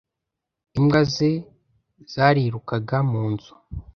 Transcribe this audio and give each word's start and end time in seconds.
Imbwa 0.77 1.01
ze 1.13 1.31
zarirukaga 2.13 2.97
mu 3.11 3.23
nzu. 3.31 3.53